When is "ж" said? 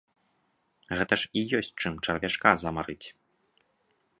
1.23-1.29